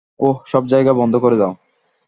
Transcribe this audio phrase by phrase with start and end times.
[0.19, 1.53] ওহ, সব জায়গা বন্ধ করে দাও।